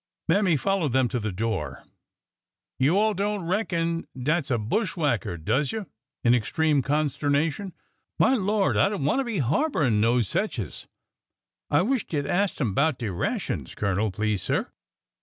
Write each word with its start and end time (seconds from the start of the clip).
Mammy 0.27 0.57
followed 0.57 0.93
them 0.93 1.07
to 1.09 1.19
the 1.19 1.31
door. 1.31 1.83
''You 2.79 2.95
all 2.97 3.13
don't 3.13 3.43
reckon 3.45 4.07
dat 4.19 4.47
's 4.47 4.49
a 4.49 4.57
bushwhacker, 4.57 5.37
does 5.37 5.71
you?"— 5.71 5.85
in 6.23 6.33
extreme 6.33 6.81
consternation. 6.81 7.69
■' 7.69 7.73
My 8.19 8.33
Lord! 8.33 8.77
I 8.77 8.89
don't 8.89 9.05
wanter 9.05 9.23
be 9.23 9.41
harborin' 9.41 10.01
no 10.01 10.21
secesh!... 10.21 10.87
I 11.69 11.83
wisht 11.83 12.11
you 12.13 12.23
'd 12.23 12.27
ast 12.27 12.59
'em 12.59 12.73
'bout 12.73 12.97
de 12.97 13.11
rations, 13.11 13.75
colonel, 13.75 14.09
please, 14.09 14.41
sir." 14.41 14.71